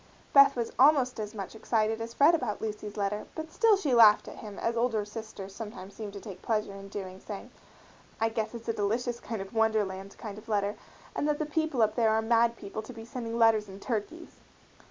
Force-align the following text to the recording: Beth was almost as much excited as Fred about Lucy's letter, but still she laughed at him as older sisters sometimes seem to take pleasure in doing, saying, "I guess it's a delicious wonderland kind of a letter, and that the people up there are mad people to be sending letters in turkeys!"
Beth 0.33 0.55
was 0.55 0.71
almost 0.79 1.19
as 1.19 1.35
much 1.35 1.53
excited 1.53 2.01
as 2.01 2.15
Fred 2.15 2.33
about 2.33 2.59
Lucy's 2.59 2.97
letter, 2.97 3.27
but 3.35 3.51
still 3.51 3.77
she 3.77 3.93
laughed 3.93 4.27
at 4.27 4.37
him 4.37 4.57
as 4.57 4.75
older 4.75 5.05
sisters 5.05 5.53
sometimes 5.53 5.93
seem 5.93 6.09
to 6.11 6.19
take 6.19 6.41
pleasure 6.41 6.73
in 6.73 6.87
doing, 6.89 7.19
saying, 7.19 7.51
"I 8.19 8.29
guess 8.29 8.55
it's 8.55 8.67
a 8.67 8.73
delicious 8.73 9.21
wonderland 9.53 10.15
kind 10.17 10.39
of 10.39 10.47
a 10.47 10.51
letter, 10.51 10.75
and 11.15 11.27
that 11.27 11.37
the 11.37 11.45
people 11.45 11.83
up 11.83 11.93
there 11.93 12.09
are 12.09 12.21
mad 12.23 12.55
people 12.55 12.81
to 12.81 12.93
be 12.93 13.05
sending 13.05 13.37
letters 13.37 13.69
in 13.69 13.79
turkeys!" 13.79 14.37